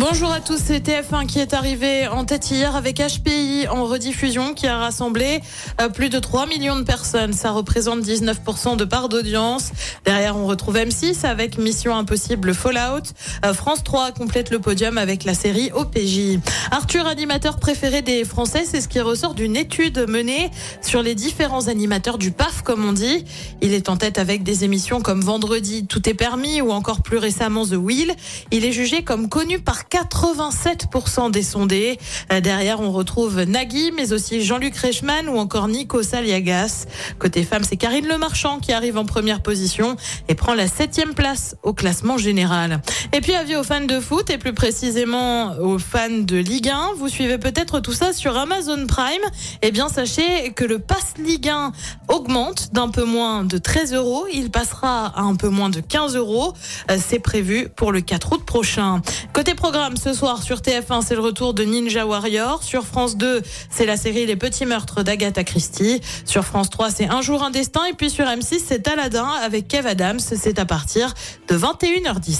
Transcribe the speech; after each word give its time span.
Bonjour 0.00 0.32
à 0.32 0.40
tous, 0.40 0.56
c'est 0.56 0.82
TF1 0.82 1.26
qui 1.26 1.40
est 1.40 1.52
arrivé 1.52 2.08
en 2.08 2.24
tête 2.24 2.50
hier 2.50 2.74
avec 2.74 3.02
HPI 3.02 3.68
en 3.68 3.84
rediffusion 3.84 4.54
qui 4.54 4.66
a 4.66 4.78
rassemblé 4.78 5.42
euh, 5.78 5.90
plus 5.90 6.08
de 6.08 6.18
3 6.18 6.46
millions 6.46 6.76
de 6.76 6.84
personnes. 6.84 7.34
Ça 7.34 7.50
représente 7.50 8.00
19% 8.00 8.78
de 8.78 8.84
part 8.86 9.10
d'audience. 9.10 9.72
Derrière, 10.06 10.38
on 10.38 10.46
retrouve 10.46 10.76
M6 10.76 11.26
avec 11.26 11.58
Mission 11.58 11.94
Impossible 11.94 12.54
Fallout. 12.54 13.12
Euh, 13.44 13.52
France 13.52 13.84
3 13.84 14.12
complète 14.12 14.50
le 14.50 14.58
podium 14.58 14.96
avec 14.96 15.24
la 15.24 15.34
série 15.34 15.70
OPJ. 15.74 16.38
Arthur, 16.70 17.06
animateur 17.06 17.58
préféré 17.58 18.00
des 18.00 18.24
Français, 18.24 18.64
c'est 18.64 18.80
ce 18.80 18.88
qui 18.88 19.00
ressort 19.00 19.34
d'une 19.34 19.54
étude 19.54 20.06
menée 20.08 20.50
sur 20.80 21.02
les 21.02 21.14
différents 21.14 21.68
animateurs 21.68 22.16
du 22.16 22.30
PAF, 22.30 22.62
comme 22.62 22.86
on 22.86 22.94
dit. 22.94 23.26
Il 23.60 23.74
est 23.74 23.90
en 23.90 23.98
tête 23.98 24.16
avec 24.16 24.44
des 24.44 24.64
émissions 24.64 25.02
comme 25.02 25.20
Vendredi, 25.20 25.86
Tout 25.86 26.08
est 26.08 26.14
permis 26.14 26.62
ou 26.62 26.70
encore 26.70 27.02
plus 27.02 27.18
récemment 27.18 27.66
The 27.66 27.76
Wheel. 27.76 28.14
Il 28.50 28.64
est 28.64 28.72
jugé 28.72 29.04
comme 29.04 29.28
connu 29.28 29.60
par 29.60 29.89
87% 29.90 31.30
des 31.30 31.42
sondés. 31.42 31.98
Euh, 32.32 32.40
Derrière, 32.40 32.80
on 32.80 32.92
retrouve 32.92 33.42
Nagui, 33.42 33.92
mais 33.92 34.12
aussi 34.12 34.42
Jean-Luc 34.42 34.76
Reichmann 34.76 35.28
ou 35.28 35.36
encore 35.36 35.68
Nico 35.68 36.02
Saliagas. 36.02 36.86
Côté 37.18 37.42
femmes, 37.44 37.64
c'est 37.64 37.76
Karine 37.76 38.06
Le 38.06 38.18
Marchand 38.18 38.58
qui 38.60 38.72
arrive 38.72 38.96
en 38.96 39.04
première 39.04 39.42
position 39.42 39.96
et 40.28 40.34
prend 40.34 40.54
la 40.54 40.68
septième 40.68 41.14
place 41.14 41.56
au 41.62 41.72
classement 41.72 42.18
général. 42.18 42.80
Et 43.12 43.20
puis, 43.20 43.34
avis 43.34 43.56
aux 43.56 43.64
fans 43.64 43.84
de 43.84 44.00
foot 44.00 44.30
et 44.30 44.38
plus 44.38 44.52
précisément 44.52 45.52
aux 45.58 45.78
fans 45.78 46.08
de 46.10 46.36
Ligue 46.36 46.68
1, 46.68 46.94
vous 46.96 47.08
suivez 47.08 47.38
peut-être 47.38 47.80
tout 47.80 47.92
ça 47.92 48.12
sur 48.12 48.36
Amazon 48.38 48.86
Prime. 48.86 49.22
Eh 49.62 49.70
bien, 49.72 49.88
sachez 49.88 50.52
que 50.52 50.64
le 50.64 50.78
pass 50.78 51.14
Ligue 51.18 51.48
1 51.48 51.72
augmente 52.08 52.72
d'un 52.72 52.88
peu 52.88 53.04
moins 53.04 53.44
de 53.44 53.58
13 53.58 53.94
euros. 53.94 54.26
Il 54.32 54.50
passera 54.50 55.06
à 55.06 55.22
un 55.22 55.34
peu 55.34 55.48
moins 55.48 55.70
de 55.70 55.80
15 55.80 56.16
euros. 56.16 56.54
Euh, 56.90 56.98
C'est 57.04 57.18
prévu 57.18 57.68
pour 57.74 57.90
le 57.92 58.00
4 58.00 58.32
août 58.32 58.44
prochain. 58.44 59.02
Côté 59.32 59.54
programme, 59.54 59.79
ce 59.96 60.12
soir 60.12 60.42
sur 60.42 60.58
TF1, 60.58 61.02
c'est 61.06 61.14
le 61.14 61.20
retour 61.20 61.54
de 61.54 61.64
Ninja 61.64 62.06
Warrior. 62.06 62.62
Sur 62.62 62.84
France 62.84 63.16
2, 63.16 63.42
c'est 63.70 63.86
la 63.86 63.96
série 63.96 64.26
Les 64.26 64.36
Petits 64.36 64.66
Meurtres 64.66 65.02
d'Agatha 65.02 65.44
Christie. 65.44 66.00
Sur 66.24 66.44
France 66.44 66.70
3, 66.70 66.90
c'est 66.90 67.08
Un 67.08 67.22
jour 67.22 67.42
un 67.42 67.50
destin. 67.50 67.84
Et 67.90 67.94
puis 67.94 68.10
sur 68.10 68.26
M6, 68.26 68.60
c'est 68.66 68.86
Aladdin 68.88 69.28
avec 69.42 69.68
Kev 69.68 69.88
Adams. 69.88 70.20
C'est 70.20 70.58
à 70.58 70.64
partir 70.64 71.14
de 71.48 71.56
21h10. 71.56 72.36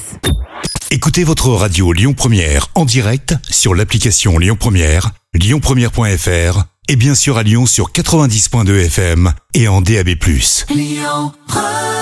Écoutez 0.91 1.25
votre 1.25 1.49
radio 1.51 1.93
Lyon 1.93 2.15
Première 2.15 2.69
en 2.75 2.85
direct 2.85 3.35
sur 3.49 3.75
l'application 3.75 4.39
Lyon 4.39 4.57
Première, 4.59 5.11
lyonpremière.fr 5.35 6.65
et 6.89 6.97
bien 6.97 7.15
sûr 7.15 7.39
à 7.39 7.43
Lyon 7.43 7.67
sur 7.67 7.93
90.2 7.93 8.87
FM 8.87 9.33
et 9.55 9.69
en 9.69 9.81
DAB+. 9.81 10.09
Lyon 10.71 11.33
Première 11.47 12.00